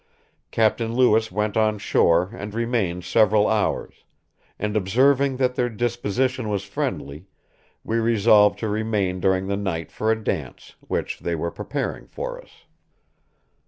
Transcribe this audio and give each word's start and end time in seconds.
Captain 0.49 0.95
Lewis 0.95 1.31
went 1.31 1.55
on 1.55 1.77
shore 1.77 2.31
and 2.35 2.55
remained 2.55 3.03
several 3.03 3.47
hours; 3.47 4.03
and 4.57 4.75
observing 4.75 5.37
that 5.37 5.53
their 5.53 5.69
disposition 5.69 6.49
was 6.49 6.63
friendly, 6.63 7.27
we 7.83 7.97
resolved 7.99 8.57
to 8.57 8.67
remain 8.67 9.19
during 9.19 9.45
the 9.45 9.55
night 9.55 9.91
for 9.91 10.11
a 10.11 10.19
dance, 10.23 10.73
which 10.79 11.19
they 11.19 11.35
were 11.35 11.51
preparing 11.51 12.07
for 12.07 12.41
us." 12.41 12.63